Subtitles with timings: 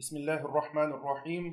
[0.00, 1.52] بسم الله الرحمن الرحيم.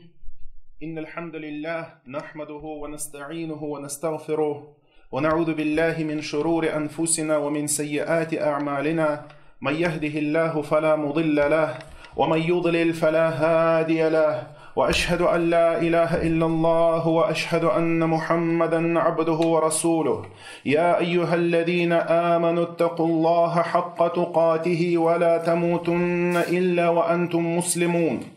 [0.84, 4.68] إن الحمد لله نحمده ونستعينه ونستغفره
[5.12, 9.26] ونعوذ بالله من شرور أنفسنا ومن سيئات أعمالنا.
[9.62, 11.80] من يهده الله فلا مضل له
[12.16, 14.48] ومن يضلل فلا هادي له.
[14.76, 20.26] وأشهد أن لا إله إلا الله وأشهد أن محمدا عبده ورسوله.
[20.66, 21.94] يا أيها الذين
[22.34, 28.37] آمنوا اتقوا الله حق تقاته ولا تموتن إلا وأنتم مسلمون.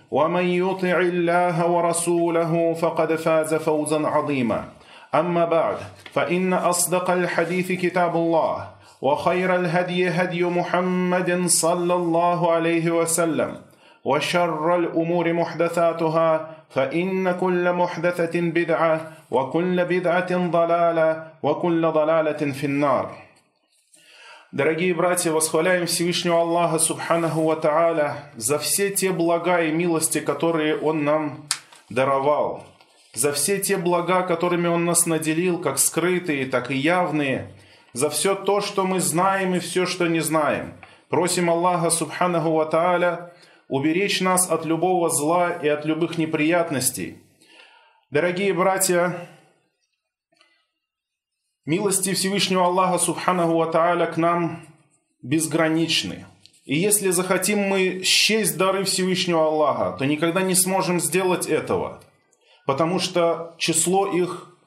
[0.11, 4.63] ومن يطع الله ورسوله فقد فاز فوزا عظيما.
[5.15, 5.77] اما بعد
[6.13, 8.67] فان اصدق الحديث كتاب الله
[9.01, 13.55] وخير الهدي هدي محمد صلى الله عليه وسلم.
[14.05, 23.30] وشر الأمور محدثاتها فان كل محدثه بدعه وكل بدعه ضلاله وكل ضلاله في النار.
[24.51, 30.77] Дорогие братья, восхваляем Всевышнего Аллаха Субханаху Ва Тааля за все те блага и милости, которые
[30.77, 31.47] Он нам
[31.89, 32.65] даровал,
[33.13, 37.53] за все те блага, которыми Он нас наделил, как скрытые, так и явные,
[37.93, 40.73] за все то, что мы знаем и все, что не знаем.
[41.07, 43.31] Просим Аллаха Субханаху Ва Тааля
[43.69, 47.23] уберечь нас от любого зла и от любых неприятностей.
[48.09, 49.15] Дорогие братья,
[51.63, 54.65] Милости Всевышнего Аллаха Субханаху Ва к нам
[55.21, 56.25] безграничны.
[56.65, 62.01] И если захотим мы счесть дары Всевышнего Аллаха, то никогда не сможем сделать этого,
[62.65, 64.57] потому что число их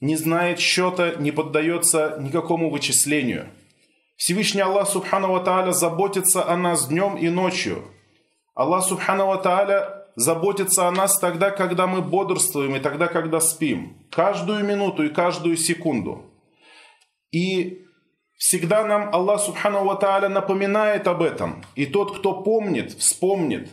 [0.00, 3.48] не знает счета, не поддается никакому вычислению.
[4.16, 7.84] Всевышний Аллах Субхану Ва Тааля заботится о нас днем и ночью.
[8.54, 13.96] Аллах Субхану Ва Тааля заботится о нас тогда, когда мы бодрствуем и тогда, когда спим.
[14.10, 16.30] Каждую минуту и каждую секунду.
[17.34, 17.84] И
[18.38, 21.64] всегда нам Аллах Субхану Ва напоминает об этом.
[21.74, 23.68] И тот, кто помнит, вспомнит.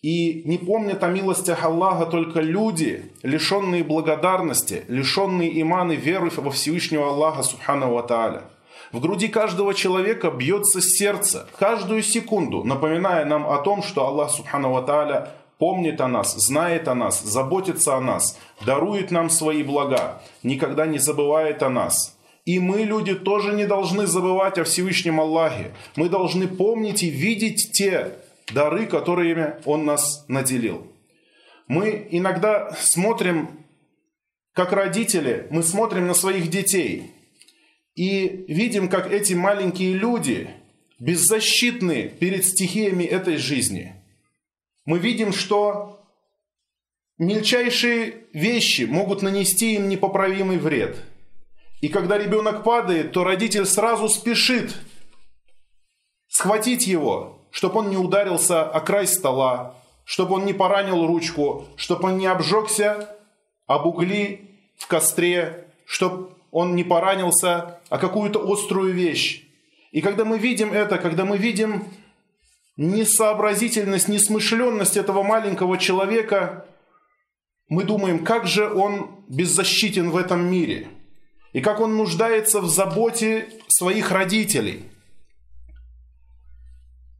[0.00, 7.08] И не помнят о милостях Аллаха только люди, лишенные благодарности, лишенные иманы веры во Всевышнего
[7.08, 8.44] Аллаха Субхану Ва.
[8.92, 14.70] В груди каждого человека бьется сердце каждую секунду, напоминая нам о том, что Аллах Субхану
[14.70, 15.28] Ва
[15.58, 21.00] помнит о нас, знает о нас, заботится о нас, дарует нам свои блага, никогда не
[21.00, 22.16] забывает о нас.
[22.50, 25.70] И мы, люди, тоже не должны забывать о Всевышнем Аллахе.
[25.94, 28.14] Мы должны помнить и видеть те
[28.52, 30.84] дары, которыми Он нас наделил.
[31.68, 33.50] Мы иногда смотрим,
[34.52, 37.12] как родители, мы смотрим на своих детей
[37.94, 40.50] и видим, как эти маленькие люди
[40.98, 43.94] беззащитны перед стихиями этой жизни.
[44.84, 46.04] Мы видим, что
[47.16, 50.96] мельчайшие вещи могут нанести им непоправимый вред–
[51.80, 54.76] и когда ребенок падает, то родитель сразу спешит
[56.28, 59.74] схватить его, чтобы он не ударился о край стола,
[60.04, 63.16] чтобы он не поранил ручку, чтобы он не обжегся
[63.66, 69.46] об угли в костре, чтобы он не поранился о какую-то острую вещь.
[69.90, 71.88] И когда мы видим это, когда мы видим
[72.76, 76.66] несообразительность, несмышленность этого маленького человека,
[77.68, 80.88] мы думаем, как же он беззащитен в этом мире–
[81.52, 84.84] и как он нуждается в заботе своих родителей.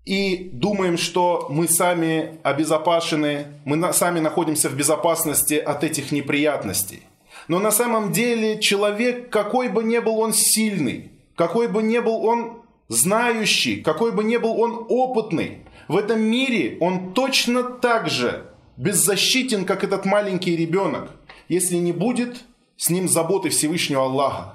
[0.04, 7.02] И думаем, что мы сами обезопасены, мы сами находимся в безопасности от этих неприятностей.
[7.48, 12.24] Но на самом деле человек, какой бы ни был он сильный, какой бы ни был
[12.24, 18.46] он знающий, какой бы ни был он опытный, в этом мире он точно так же
[18.76, 21.10] беззащитен, как этот маленький ребенок,
[21.48, 22.44] если не будет
[22.80, 24.54] с ним заботы Всевышнего Аллаха.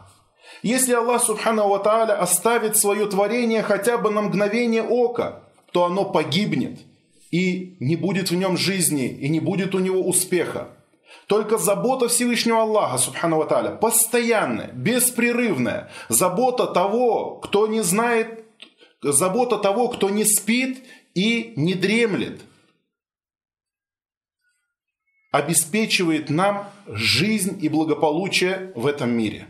[0.63, 6.06] Если Аллах Субхану Ва Тааля оставит свое творение хотя бы на мгновение ока, то оно
[6.06, 6.80] погибнет,
[7.30, 10.69] и не будет в нем жизни, и не будет у него успеха.
[11.27, 18.44] Только забота Всевышнего Аллаха, Субхану Ва Тааля, постоянная, беспрерывная, забота того, кто не знает,
[19.04, 20.83] забота того, кто не спит
[21.13, 22.42] и не дремлет–
[25.36, 29.48] обеспечивает нам жизнь и благополучие в этом мире.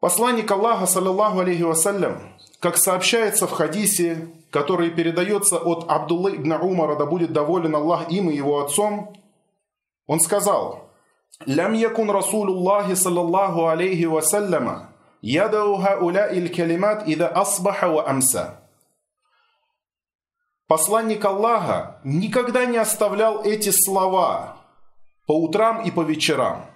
[0.00, 6.96] Посланник Аллаха, саллиллаху алейхи вассалям, как сообщается в хадисе, который передается от Абдуллы ибн Умара,
[6.96, 9.16] да будет доволен Аллах им и его отцом,
[10.06, 10.90] он сказал,
[11.46, 14.90] «Лям якун Расулуллахи саллаллаху алейхи вассаляма
[15.22, 18.63] ядау хауля иль калимат ида асбаха ва амса».
[20.74, 24.56] Посланник Аллаха никогда не оставлял эти слова
[25.24, 26.66] по утрам и по вечерам.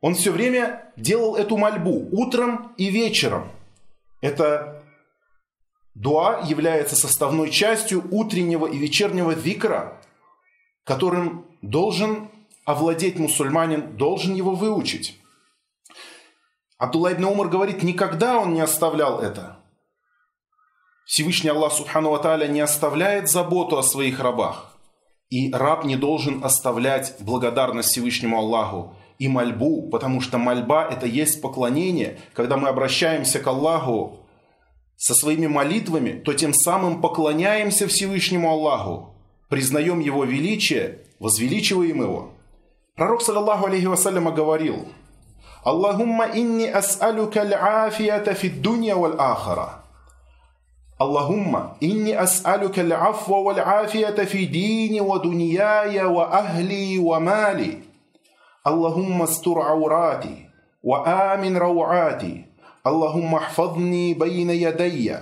[0.00, 3.50] Он все время делал эту мольбу утром и вечером.
[4.20, 4.84] Это
[5.96, 10.00] дуа является составной частью утреннего и вечернего викра,
[10.84, 12.30] которым должен
[12.64, 15.18] овладеть мусульманин, должен его выучить.
[16.78, 19.57] Абдулла ибн Умар говорит, никогда он не оставлял это.
[21.08, 24.76] Всевышний Аллах Субхану Аталя не оставляет заботу о своих рабах.
[25.30, 31.40] И раб не должен оставлять благодарность Всевышнему Аллаху и мольбу, потому что мольба– это есть
[31.40, 32.18] поклонение.
[32.34, 34.18] Когда мы обращаемся к Аллаху
[34.98, 39.14] со своими молитвами, то тем самым поклоняемся Всевышнему Аллаху,
[39.48, 42.32] признаем Его величие, возвеличиваем Его.
[42.96, 44.86] Пророк, саллаллаху алейхи вассаляма, говорил,
[45.64, 49.87] «Аллахумма инни ас'алюка аль-афията фи дунья валь ахара».
[51.02, 57.78] اللهم إني أسألك العفو والعافية في ديني ودنياي وأهلي ومالي
[58.66, 60.46] اللهم استر عوراتي
[60.82, 62.44] وآمن روعاتي
[62.86, 65.16] اللهم احفظني بين يدي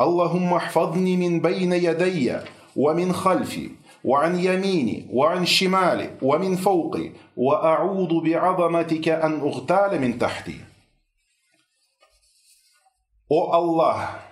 [0.00, 2.36] اللهم احفظني من بين يدي
[2.76, 3.70] ومن خلفي
[4.04, 10.56] وعن يميني وعن شمالي ومن فوقي وأعوذ بعظمتك أن أغتال من تحتي
[13.32, 14.27] أو الله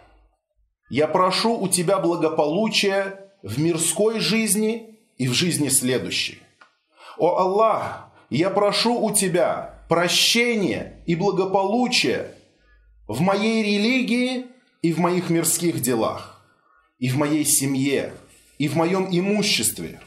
[0.89, 6.41] Я прошу у Тебя благополучия в мирской жизни и в жизни следующей.
[7.19, 12.35] О Аллах, я прошу у Тебя прощения и благополучия
[13.09, 14.47] в моей религии
[14.83, 16.43] и в моих мирских делах,
[16.99, 18.13] и в моей семье,
[18.59, 20.01] и в моем имуществе.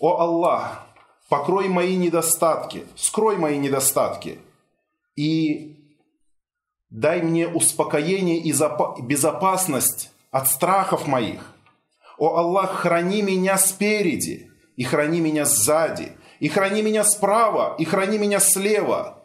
[0.00, 0.86] О Аллах,
[1.28, 4.38] покрой мои недостатки, скрой мои недостатки
[5.16, 5.83] и
[6.94, 8.54] Дай мне успокоение и
[9.02, 11.52] безопасность от страхов моих.
[12.18, 18.16] О Аллах, храни меня спереди, и храни меня сзади, и храни меня справа, и храни
[18.16, 19.24] меня слева,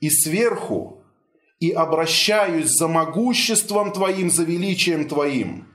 [0.00, 1.04] и сверху,
[1.58, 5.68] и обращаюсь за могуществом Твоим, за величием Твоим,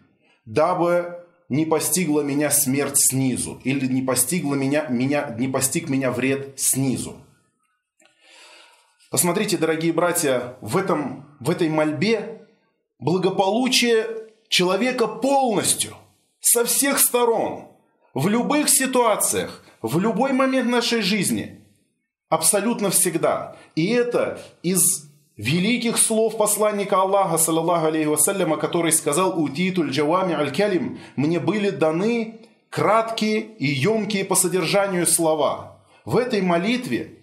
[0.45, 6.59] дабы не постигла меня смерть снизу, или не постигла меня, меня, не постиг меня вред
[6.59, 7.18] снизу.
[9.12, 12.48] Посмотрите, дорогие братья, в, этом, в этой мольбе
[13.00, 14.07] благополучие
[14.50, 15.96] человека полностью,
[16.40, 17.68] со всех сторон,
[18.13, 21.62] в любых ситуациях, в любой момент нашей жизни,
[22.30, 23.56] абсолютно всегда.
[23.75, 31.00] И это из великих слов посланника Аллаха, саллаллаху алейхи вассаляма, который сказал «Утитуль джавами аль-калим»
[31.16, 35.78] «Мне были даны краткие и емкие по содержанию слова».
[36.06, 37.14] В этой молитве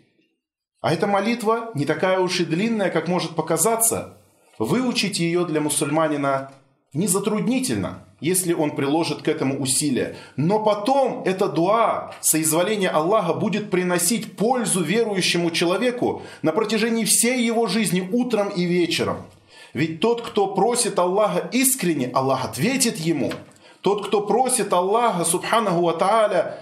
[0.82, 4.19] а эта молитва не такая уж и длинная, как может показаться.
[4.58, 6.50] Выучить ее для мусульманина
[6.93, 10.17] не затруднительно, если он приложит к этому усилия.
[10.37, 17.69] Но потом эта дуа, соизволение Аллаха, будет приносить пользу верующему человеку на протяжении всей его
[17.69, 19.19] жизни утром и вечером.
[19.75, 23.32] Ведь тот, кто просит Аллаха искренне, Аллах ответит ему.
[23.82, 26.56] Тот, кто просит Аллаха, субханаху ва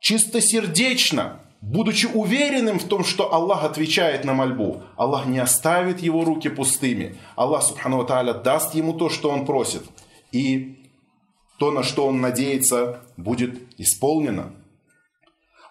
[0.00, 6.48] чистосердечно, будучи уверенным в том, что Аллах отвечает на мольбу, Аллах не оставит его руки
[6.48, 7.16] пустыми.
[7.34, 9.82] Аллах, субхану тааля, даст ему то, что он просит.
[10.30, 10.78] И
[11.58, 14.52] то, на что он надеется, будет исполнено.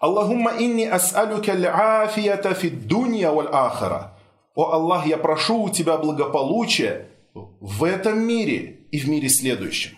[0.02, 4.18] Аллахумма инни ас'алюка аль-афията фи дунья валь ахара.
[4.54, 9.98] О Аллах, я прошу у Тебя благополучия в этом мире и в мире следующем.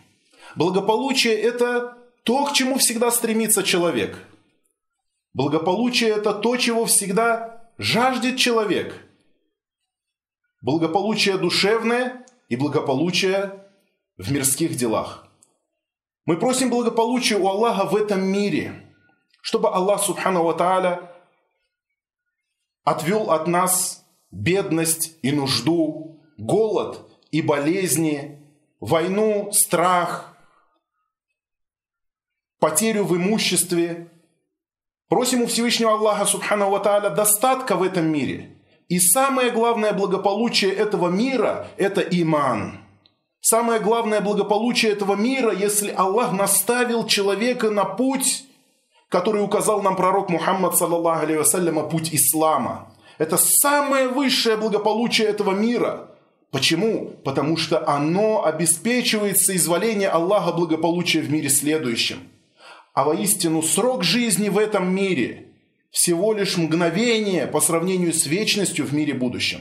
[0.55, 4.23] Благополучие– это то, к чему всегда стремится человек–
[5.37, 9.07] Благополучие– это то, чего всегда жаждет человек.
[10.61, 13.63] Благополучие душевное и благополучие
[14.17, 15.27] в мирских делах.
[16.25, 18.91] Мы просим благополучия у Аллаха в этом мире,
[19.41, 21.11] чтобы Аллах, Субхану Ва Тааля,
[22.83, 28.41] отвел от нас бедность и нужду, голод и болезни,
[28.79, 30.35] войну, страх,
[32.57, 34.09] потерю в имуществе,
[35.09, 38.57] Просим у Всевышнего Аллаха, Субхану Ва достатка в этом мире.
[38.89, 42.79] И самое главное благополучие этого мира– это иман.
[43.39, 48.43] Самое главное благополучие этого мира, если Аллах наставил человека на путь,
[49.07, 52.93] который указал нам пророк Мухаммад, саллаллаху алейhi вассаляма, путь ислама.
[53.17, 56.09] Это самое высшее благополучие этого мира.
[56.51, 57.13] Почему?
[57.23, 62.19] Потому что оно обеспечивает соизволение Аллаха благополучия в мире следующем.
[62.97, 65.49] А воистину срок жизни в этом мире
[65.91, 69.59] всего лишь мгновение по сравнению с вечностью в мире будущем.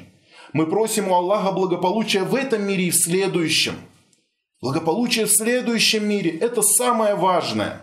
[0.54, 3.74] Мы просим у Аллаха благополучия в этом мире и в следующем.
[4.62, 7.82] Благополучие в следующем мире– это самое важное.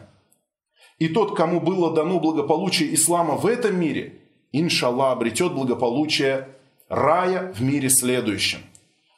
[0.98, 4.22] И тот, кому было дано благополучие ислама в этом мире,
[4.54, 6.48] иншаллах, обретет благополучие
[6.90, 8.58] рая в мире следующем.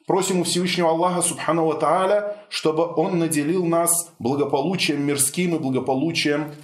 [0.06, 6.54] Просим у Всевышнего Аллаха Субхану Тааля, чтобы Он наделил нас благополучием мирским и благополучием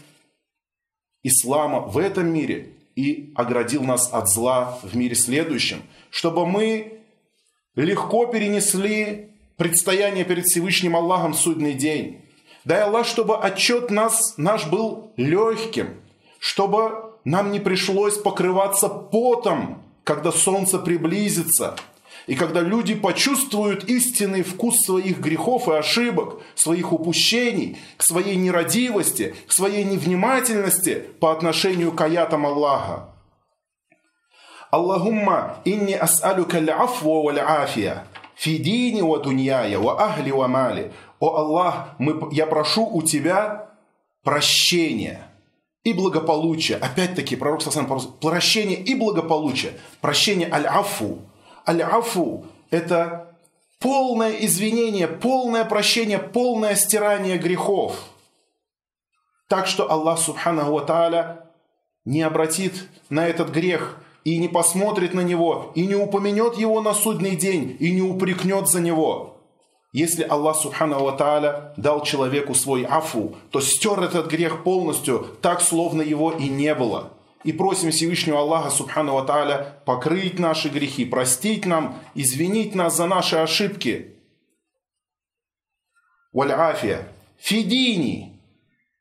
[1.25, 7.01] ислама в этом мире и оградил нас от зла в мире следующем, чтобы мы
[7.75, 12.21] легко перенесли предстояние перед Всевышним Аллахом судный день.
[12.65, 15.89] Дай Аллах, чтобы отчет нас, наш был легким,
[16.39, 21.75] чтобы нам не пришлось покрываться потом, когда солнце приблизится–
[22.27, 29.35] и когда люди почувствуют истинный вкус своих грехов и ошибок, своих упущений, к своей нерадивости,
[29.47, 33.09] к своей невнимательности по отношению к аятам Аллаха.
[34.71, 40.93] Аллахумма инни ас'алюка аль-афва валь афия фи дини ва дуньяя ва ахли ва мали.
[41.21, 43.71] О Аллах, мы, я прошу у Тебя
[44.25, 45.29] прощения
[45.85, 46.77] и благополучия.
[46.77, 47.87] Опять-таки, пророк Сасан,
[48.21, 49.75] прощение и благополучие.
[50.01, 51.19] Прощение аль-афу,
[51.67, 53.37] Аль-Афу– это
[53.79, 57.97] полное извинение, полное прощение, полное стирание грехов.
[59.49, 61.51] Так что Аллах Субханаху Тааля
[62.05, 66.95] не обратит на этот грех и не посмотрит на него, и не упомянет его на
[66.95, 69.37] судный день, и не упрекнет за него.
[69.93, 76.03] Если Аллах Субхану Тааля дал человеку свой афу, то стер этот грех полностью, так словно
[76.03, 77.11] его и не было–
[77.45, 83.37] и просим Всевышнего Аллаха Субхану Тааля покрыть наши грехи, простить нам, извинить нас за наши
[83.37, 84.17] ошибки.
[86.33, 87.09] Валь-афия.
[87.39, 88.41] Фидини.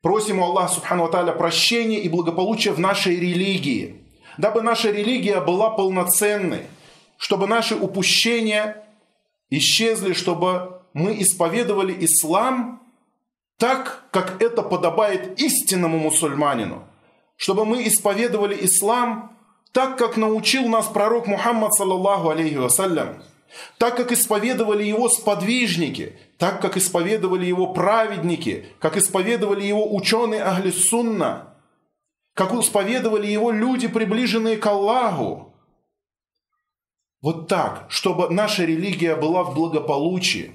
[0.02, 4.02] Просим у Аллаха Субхану Тааля прощения и благополучия в нашей религии,
[4.36, 6.62] дабы наша религия была полноценной,
[7.18, 8.84] чтобы наши упущения
[9.50, 12.82] исчезли, чтобы мы исповедовали ислам
[13.58, 16.88] так, как это подобает истинному мусульманину–
[17.36, 19.36] чтобы мы исповедовали ислам
[19.72, 23.22] так, как научил нас пророк Мухаммад, саллаллаху алейхи вассалям,
[23.78, 30.70] так, как исповедовали его сподвижники, так, как исповедовали его праведники, как исповедовали его ученые Ахли
[30.70, 31.54] Сунна,
[32.34, 35.54] как исповедовали его люди, приближенные к Аллаху.
[37.20, 40.54] Вот так, чтобы наша религия была в благополучии,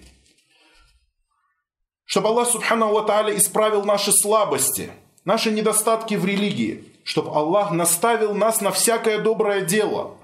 [2.06, 4.92] чтобы Аллах Субхану Ва исправил наши слабости–
[5.28, 10.16] наши недостатки в религии, чтобы Аллах наставил нас на всякое доброе дело,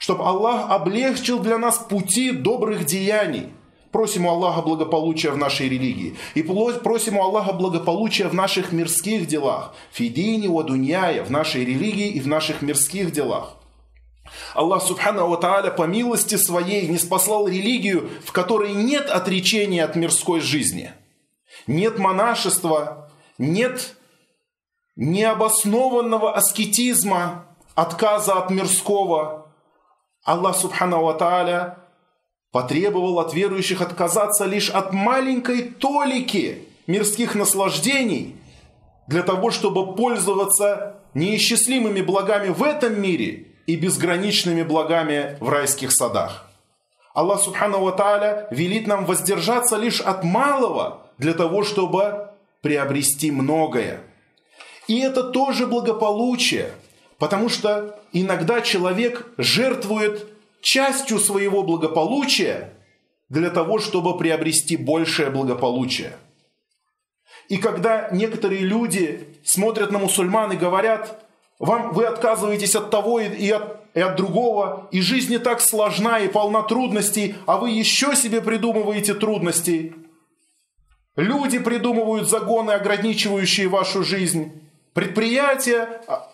[0.00, 3.52] чтобы Аллах облегчил для нас пути добрых деяний.
[3.92, 6.16] Просим у Аллаха благополучия в нашей религии.
[6.34, 9.74] И просим у Аллаха благополучия в наших мирских делах.
[9.92, 13.56] Фидини ва дуньяя, в нашей религии и в наших мирских делах.
[14.54, 20.40] Аллах Субхану Тааля по милости своей не спаслал религию, в которой нет отречения от мирской
[20.40, 20.90] жизни.
[21.68, 23.94] Нет монашества, нет
[24.98, 29.46] необоснованного аскетизма, отказа от мирского,
[30.24, 31.78] Аллах Субхану Ва
[32.50, 38.36] потребовал от верующих отказаться лишь от маленькой толики мирских наслаждений
[39.06, 46.50] для того, чтобы пользоваться неисчислимыми благами в этом мире и безграничными благами в райских садах.
[47.14, 52.30] Аллах Субхану Ва велит нам воздержаться лишь от малого для того, чтобы
[52.62, 54.07] приобрести многое.
[54.88, 56.72] И это тоже благополучие,
[57.18, 60.26] потому что иногда человек жертвует
[60.60, 62.72] частью своего благополучия
[63.28, 66.16] для того, чтобы приобрести большее благополучие.
[67.48, 71.24] И когда некоторые люди смотрят на мусульман и говорят,
[71.58, 76.18] вам, вы отказываетесь от того и от, и от другого, и жизнь не так сложна
[76.18, 79.92] и полна трудностей, а вы еще себе придумываете трудностей.
[81.16, 84.67] Люди придумывают загоны, ограничивающие вашу жизнь.
[84.98, 86.28] Предприятия а,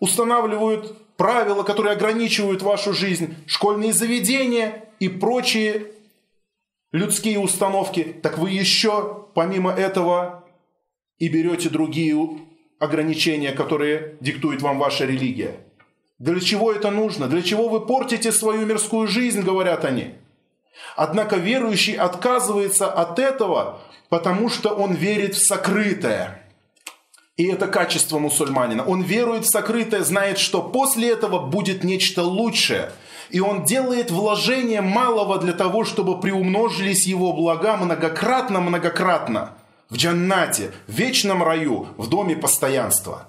[0.00, 5.92] устанавливают правила, которые ограничивают вашу жизнь, школьные заведения и прочие
[6.90, 10.42] людские установки, так вы еще помимо этого
[11.20, 12.18] и берете другие
[12.80, 15.60] ограничения, которые диктует вам ваша религия.
[16.18, 17.28] Для чего это нужно?
[17.28, 20.16] Для чего вы портите свою мирскую жизнь, говорят они.
[20.96, 26.40] Однако верующий отказывается от этого, потому что он верит в сокрытое–
[27.36, 28.84] и это качество мусульманина.
[28.84, 32.92] Он верует в сокрытое, знает, что после этого будет нечто лучшее.
[33.30, 39.56] И он делает вложение малого для того, чтобы приумножились его блага многократно-многократно
[39.88, 43.28] в джаннате, в вечном раю, в доме постоянства.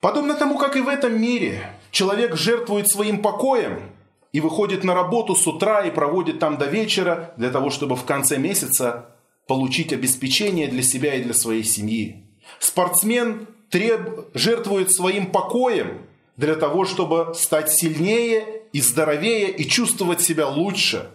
[0.00, 3.90] Подобно тому, как и в этом мире, человек жертвует своим покоем
[4.32, 8.04] и выходит на работу с утра и проводит там до вечера для того, чтобы в
[8.04, 9.15] конце месяца
[9.46, 12.24] получить обеспечение для себя и для своей семьи.
[12.58, 14.26] Спортсмен треб...
[14.34, 16.02] жертвует своим покоем
[16.36, 21.10] для того, чтобы стать сильнее и здоровее и чувствовать себя лучше.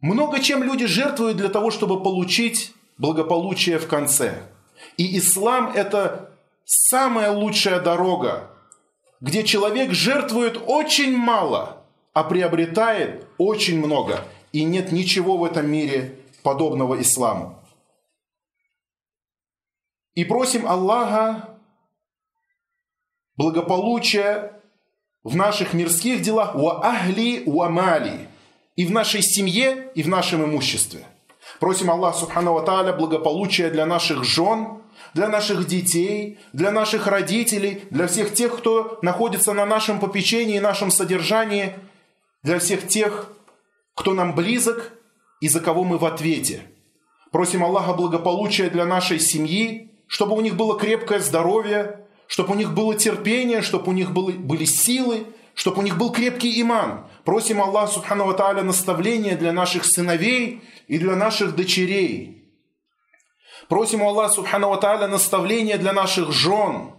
[0.00, 4.42] Много чем люди жертвуют для того, чтобы получить благополучие в конце.
[4.96, 6.32] И ислам– это
[6.64, 8.50] самая лучшая дорога,
[9.20, 14.24] где человек жертвует очень мало, а приобретает очень много.
[14.52, 17.58] И нет ничего в этом мире подобного исламу.
[20.14, 21.58] И просим Аллаха
[23.36, 24.60] благополучия
[25.24, 28.28] в наших мирских делах, ва ахли ва мали,
[28.76, 31.06] и в нашей семье, и в нашем имуществе.
[31.60, 34.82] Просим Аллаха Субхану Тааля благополучия для наших жен,
[35.14, 40.60] для наших детей, для наших родителей, для всех тех, кто находится на нашем попечении и
[40.60, 41.74] нашем содержании,
[42.42, 43.32] для всех тех,
[43.94, 44.92] кто нам близок
[45.42, 46.62] и за кого мы в ответе.
[47.30, 52.72] Просим Аллаха благополучия для нашей семьи, чтобы у них было крепкое здоровье, чтобы у них
[52.72, 57.06] было терпение, чтобы у них были, были силы, чтобы у них был крепкий иман.
[57.24, 62.38] Просим Аллаха Субхану Ва Тааля наставления для наших сыновей и для наших дочерей–
[63.68, 66.92] Просим у Аллаха Субхану Ва Тааля наставления для наших жен.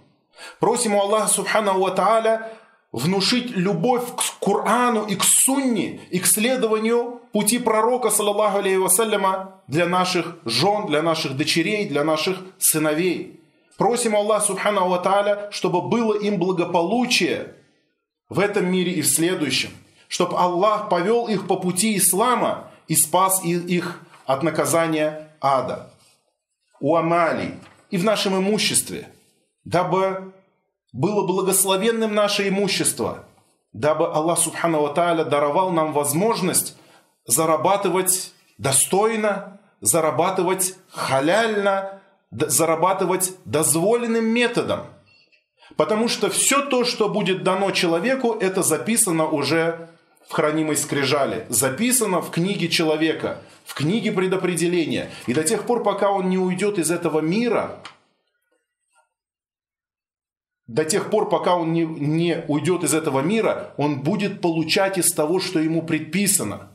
[0.59, 2.51] Просим у Аллаха Субхану Ва Тааля
[2.93, 9.62] внушить любовь к Корану и к Сунне, и к следованию пути пророка, саллаллаху алейхи вассаляма,
[9.67, 13.41] для наших жен, для наших дочерей, для наших сыновей.
[13.77, 17.55] Просим Аллаха Субхану Ва Тааля, чтобы было им благополучие
[18.29, 19.71] в этом мире и в следующем.
[20.07, 25.89] Чтобы Аллах повел их по пути ислама и спас их от наказания ада
[26.79, 27.55] у Амали
[27.89, 29.09] и в нашем имуществе,
[29.63, 30.34] дабы
[30.93, 33.25] было благословенным наше имущество,
[33.73, 36.77] дабы Аллах Субхану Тааля даровал нам возможность
[37.25, 41.99] зарабатывать достойно, зарабатывать халяльно,
[42.32, 44.86] зарабатывать дозволенным методом.
[45.75, 49.89] Потому что все то, что будет дано человеку, это записано уже
[50.29, 55.10] в хранимой скрижали, записано в книге человека– в книге предопределения.
[55.27, 57.79] И до тех пор, пока он не уйдет из этого мира,
[60.73, 65.13] до тех пор, пока он не, не уйдет из этого мира, он будет получать из
[65.13, 66.69] того, что ему предписано.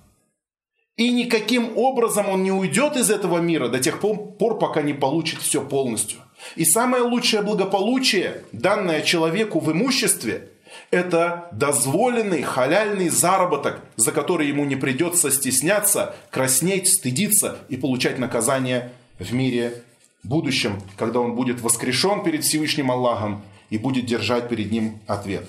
[0.97, 5.41] И никаким образом он не уйдет из этого мира до тех пор, пока не получит
[5.41, 6.21] все полностью.
[6.55, 10.49] И самое лучшее благополучие, данное человеку в имуществе,
[10.93, 18.93] это дозволенный халяльный заработок, за который ему не придется стесняться, краснеть, стыдиться и получать наказание
[19.19, 19.83] в мире
[20.23, 25.46] будущем, когда он будет воскрешен перед Всевышним Аллахом и будет держать перед ним ответ.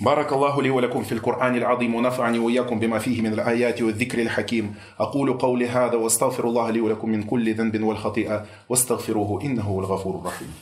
[0.00, 4.74] بارك الله لي ولكم في القرآن العظيم ونفعني وإياكم بما فيه من الآيات والذكر الحكيم
[5.00, 10.20] أقول قولي هذا واستغفر الله لي ولكم من كل ذنب والخطيئة واستغفروه إنه هو الغفور
[10.20, 10.54] الرحيم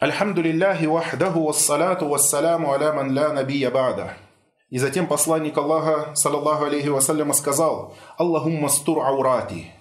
[0.00, 4.16] Альхамду лилляхи вахдаху вассалату вассаляму аля ман ла набия бада.
[4.69, 9.71] И затем посланник Аллаха, саллаллаху алейхи вассаляма, сказал, «Аллахумма стур аурати».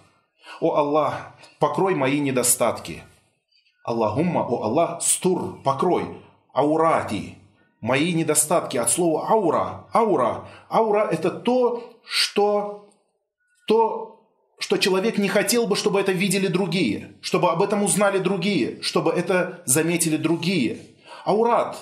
[0.60, 3.02] «О Аллах, покрой мои недостатки».
[3.82, 6.06] Аллахумма, о Аллах, стур, покрой,
[6.54, 7.38] аурати,
[7.80, 9.86] мои недостатки от слова аура.
[9.92, 10.48] Аура.
[10.70, 12.88] Аура– это то, что,
[13.66, 14.26] то,
[14.58, 19.12] что человек не хотел бы, чтобы это видели другие, чтобы об этом узнали другие, чтобы
[19.12, 20.78] это заметили другие.
[21.26, 21.76] Аурат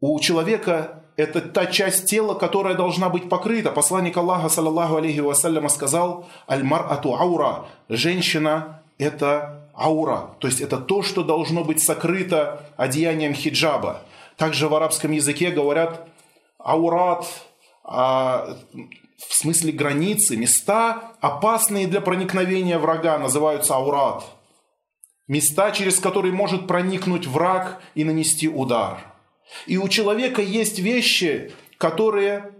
[0.00, 3.70] у человека это та часть тела, которая должна быть покрыта.
[3.70, 10.78] Посланник Аллаха, саллаллаху алейхи вассаляма, сказал, «Аль-мар ату аура»– «Женщина– это аура», то есть это
[10.78, 14.02] то, что должно быть сокрыто одеянием хиджаба.
[14.36, 16.08] Также в арабском языке говорят
[16.58, 17.26] «аурат»,
[17.84, 18.56] а,
[19.28, 24.24] в смысле границы, места, опасные для проникновения врага, называются аурат.
[25.28, 29.11] Места, через которые может проникнуть враг и нанести удар.
[29.66, 32.54] И у человека есть вещи, которые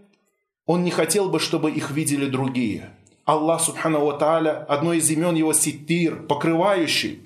[0.67, 2.91] он не хотел бы, чтобы их видели другие.
[3.25, 7.21] Аллах, субхану ва одно из имен его ситир, покрывающий,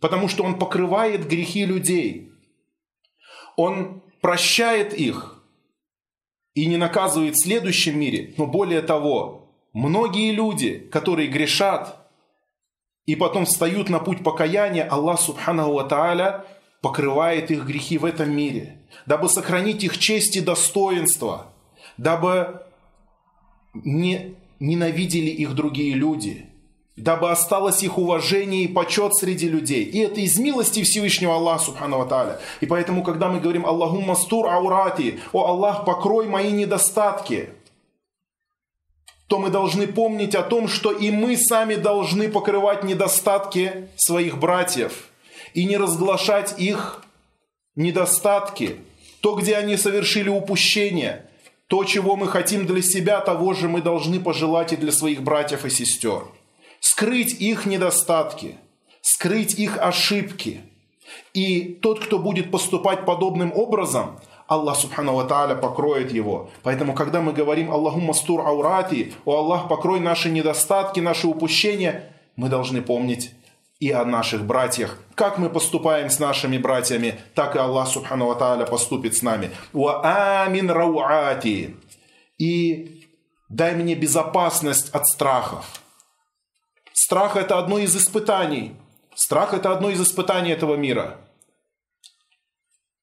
[0.00, 2.32] потому что он покрывает грехи людей.
[3.56, 5.36] Он прощает их–
[6.54, 11.96] и не наказывает в следующем мире, но более того, многие люди, которые грешат
[13.06, 16.44] и потом встают на путь покаяния, Аллах Субханаху Ва
[16.82, 21.46] покрывает их грехи в этом мире, дабы сохранить их честь и достоинство,
[21.96, 22.62] дабы
[23.74, 26.46] не ненавидели их другие люди,
[26.96, 29.84] дабы осталось их уважение и почет среди людей.
[29.84, 32.40] И это из милости Всевышнего Аллаха Субхану Тааля.
[32.60, 37.50] И поэтому, когда мы говорим Аллаху мастур аурати, о Аллах, покрой мои недостатки,
[39.28, 45.08] то мы должны помнить о том, что и мы сами должны покрывать недостатки своих братьев
[45.54, 47.04] и не разглашать их
[47.76, 48.76] недостатки,
[49.20, 51.26] то, где они совершили упущение,
[51.66, 55.64] то, чего мы хотим для себя, того же мы должны пожелать и для своих братьев
[55.64, 56.24] и сестер.
[56.80, 58.56] Скрыть их недостатки,
[59.02, 60.62] скрыть их ошибки.
[61.34, 66.50] И тот, кто будет поступать подобным образом, Аллах Субхану Ва Тааля покроет его.
[66.64, 72.48] Поэтому, когда мы говорим Аллаху мастур аурати, о Аллах, покрой наши недостатки, наши упущения, мы
[72.48, 73.30] должны помнить
[73.80, 74.96] и о наших братьях.
[75.16, 79.50] Как мы поступаем с нашими братьями, так и Аллах Субхану Ва поступит с нами.
[79.72, 81.76] Ва амин рауати.
[82.38, 83.08] И
[83.48, 85.64] дай мне безопасность от страхов.
[86.92, 88.76] Страх– это одно из испытаний.
[89.14, 91.16] Страх– это одно из испытаний этого мира–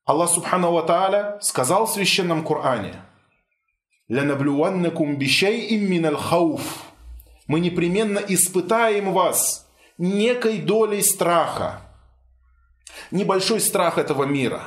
[0.07, 2.95] Аллах Субхану Ва сказал в Священном Коране,
[4.07, 6.61] «Лянаблюваннакум бишейим миналь хауф».
[7.47, 9.66] Мы непременно испытаем вас
[9.97, 11.81] некой долей страха.
[13.11, 14.63] Небольшой страх этого мира.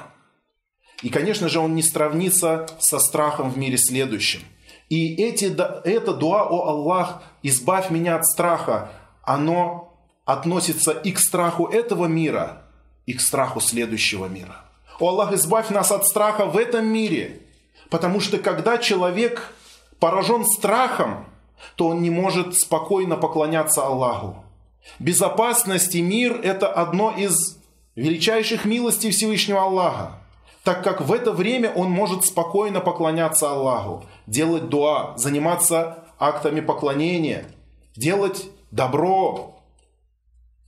[1.02, 4.42] И, конечно же, он не сравнится со страхом в мире следующем.
[4.88, 8.90] И эти, это дуа, о Аллах, избавь меня от страха,
[9.22, 12.62] оно относится и к страху этого мира,
[13.06, 14.56] и к страху следующего мира.
[14.98, 17.40] О Аллах, избавь нас от страха в этом мире.
[17.88, 19.54] Потому что когда человек
[19.98, 21.26] поражен страхом,
[21.76, 24.44] то он не может спокойно поклоняться Аллаху.
[24.98, 27.58] Безопасность и мир– это одно из
[27.96, 30.18] величайших милостей Всевышнего Аллаха,
[30.64, 37.46] так как в это время он может спокойно поклоняться Аллаху, делать дуа, заниматься актами поклонения,
[37.96, 39.60] делать добро,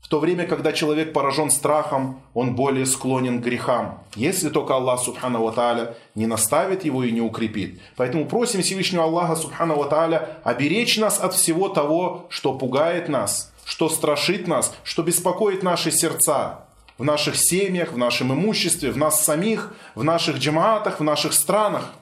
[0.03, 4.01] в то время, когда человек поражен страхом, он более склонен к грехам.
[4.15, 7.81] Если только Аллах Субхану Ва не наставит его и не укрепит.
[7.97, 13.89] Поэтому просим Всевышнего Аллаха Субхану Ва оберечь нас от всего того, что пугает нас, что
[13.89, 16.67] страшит нас, что беспокоит наши сердца
[16.99, 21.93] в наших семьях, в нашем имуществе, в нас самих, в наших джамаатах, в наших странах.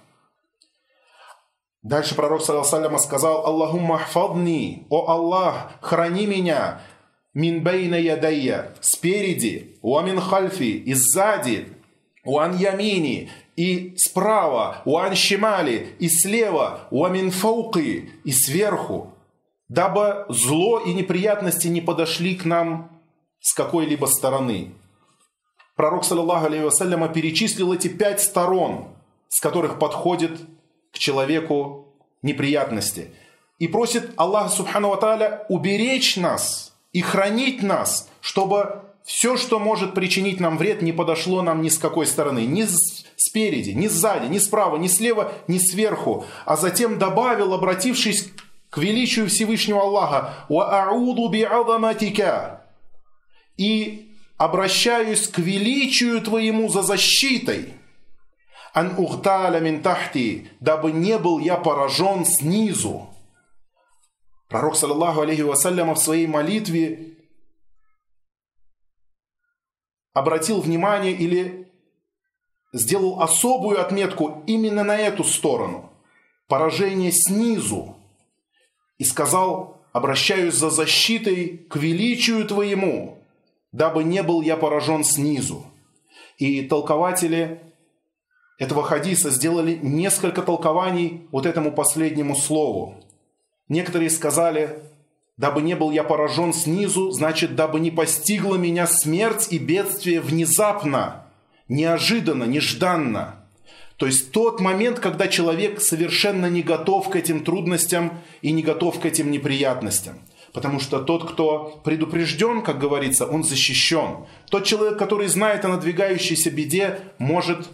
[1.83, 6.83] Дальше пророк, саллиллаху сказал, Аллахумма хфадни, о Аллах, храни меня,
[7.33, 11.69] мин бейна ядайя, спереди, уамин хальфи, и сзади,
[12.25, 19.15] уан ямини, и справа, уан щемали, и слева, уамин фауки, и сверху,
[19.71, 23.01] дабы зло и неприятности не подошли к нам
[23.41, 24.75] с какой-либо стороны.
[25.77, 28.89] Пророк, саллаллаху алейхи вассаляма, перечислил эти пять сторон,
[29.29, 30.39] с которых подходит
[30.93, 33.15] к человеку неприятности.
[33.59, 40.41] И просит Аллаха, субхану ва уберечь нас– и хранить нас, чтобы все, что может причинить
[40.41, 42.67] нам вред, не подошло нам ни с какой стороны, ни
[43.17, 46.25] спереди, ни сзади, ни справа, ни слева, ни сверху.
[46.45, 48.29] А затем добавил, обратившись
[48.71, 50.47] к величию Всевышнего Аллаха,
[53.57, 57.75] и обращаюсь к величию Твоему за защитой.
[58.73, 63.11] Ан ухталя мин тахти, дабы не был я поражен снизу.
[64.49, 67.17] Пророк, саллаллаху алейхи вассаляма, в своей молитве
[70.13, 71.71] обратил внимание или
[72.73, 75.93] сделал особую отметку именно на эту сторону.
[76.49, 78.00] Поражение снизу.
[79.01, 83.17] И сказал, обращаюсь за защитой к величию Твоему,
[83.73, 85.65] дабы не был я поражен снизу.
[86.37, 87.63] И толкователи
[88.59, 93.03] этого хадиса сделали несколько толкований вот этому последнему слову.
[93.71, 94.81] Некоторые сказали,
[95.39, 101.25] дабы не был я поражен снизу, значит, дабы не постигла меня смерть и бедствие внезапно,
[101.69, 103.40] неожиданно, нежданно.
[104.01, 108.99] То есть тот момент, когда человек совершенно не готов к этим трудностям и не готов
[108.99, 110.21] к этим неприятностям.
[110.55, 114.25] Потому что тот, кто предупрежден, как говорится, он защищен.
[114.51, 117.69] Тот человек, который знает о надвигающейся беде, может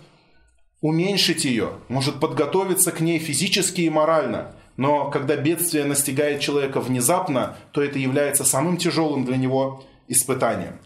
[0.80, 4.56] уменьшить ее, может подготовиться к ней физически и морально.
[4.76, 10.80] Но когда бедствие настигает человека внезапно, то это является самым тяжелым для него испытанием.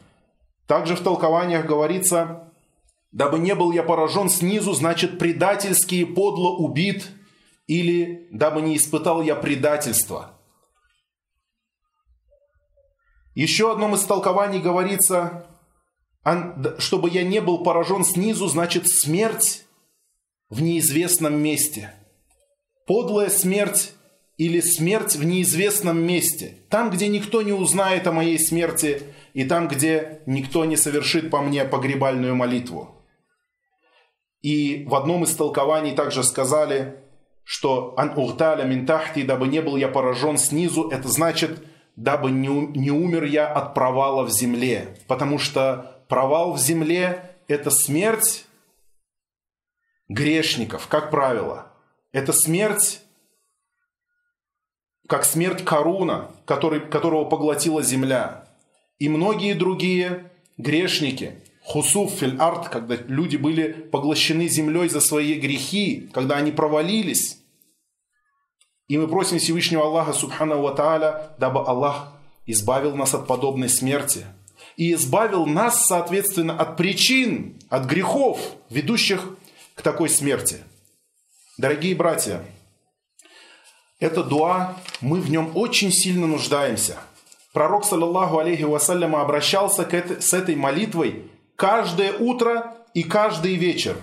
[0.66, 2.49] Также в толкованиях говорится,
[3.12, 7.09] дабы не был я поражен снизу, значит предательски и подло убит,
[7.66, 10.37] или дабы не испытал я предательства.
[13.35, 15.46] Еще одном из толкований говорится,
[16.79, 19.64] чтобы я не был поражен снизу, значит смерть
[20.49, 21.94] в неизвестном месте.
[22.87, 23.92] Подлая смерть
[24.37, 26.59] или смерть в неизвестном месте.
[26.70, 31.40] Там, где никто не узнает о моей смерти, и там, где никто не совершит по
[31.40, 32.99] мне погребальную молитву.
[34.42, 36.96] И в одном из толкований также сказали,
[37.44, 41.62] что «ан урталя минтахти, дабы не был я поражен снизу», это значит,
[41.96, 44.96] дабы не, не умер я от провала в земле.
[45.07, 48.46] Потому что провал в земле– это смерть
[50.09, 51.66] грешников, как правило.
[52.12, 53.03] Это смерть,
[55.09, 58.48] как смерть Коруна, который, которого поглотила земля.
[58.98, 66.11] И многие другие грешники, хусуф филь арт, когда люди были поглощены землей за свои грехи,
[66.12, 67.38] когда они провалились.
[68.88, 72.12] И мы просим Всевышнего Аллаха, Субхану Ва Тааля, дабы Аллах
[72.44, 74.26] избавил нас от подобной смерти.
[74.76, 79.28] И избавил нас, соответственно, от причин, от грехов, ведущих
[79.76, 80.56] к такой смерти.
[81.56, 82.44] Дорогие братья,
[84.00, 86.96] это дуа, мы в нем очень сильно нуждаемся.
[87.52, 93.95] Пророк, саллаллаху алейхи вассаляма, обращался к этой, с этой молитвой каждое утро и каждый вечер.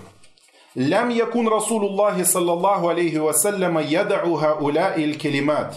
[0.75, 5.75] Лям якун Расулуллахи саллаллаху алейхи вассаляма ядау хауля иль келимат.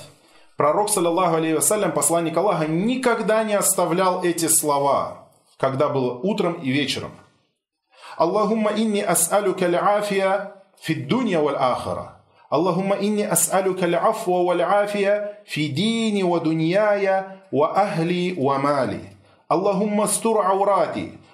[0.56, 6.70] Пророк, саллаллаху алейхи вассалям, посланник Аллаха, никогда не оставлял эти слова, когда было утром и
[6.70, 7.10] вечером.
[8.16, 12.16] Аллахумма инни ас'алюка л'афия фи дунья валь ахара.
[12.52, 19.00] اللهم إني أسألك العفو والعافية في ديني ودنياي وأهلي ومالي
[19.52, 21.12] اللهم استر عوراتي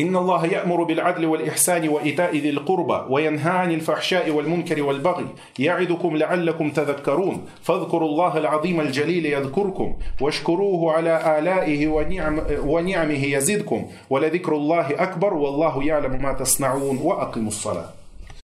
[0.00, 5.26] إن الله يأمر بالعدل والإحسان وإيتاء ذي القربى وينهى عن الفحشاء والمنكر والبغي
[5.58, 14.52] يعدكم لعلكم تذكرون فاذكروا الله العظيم الجليل يذكركم واشكروه على آلائه ونعم ونعمه يزدكم ولذكر
[14.56, 17.99] الله أكبر والله يعلم ما تصنعون وأقيموا الصلاة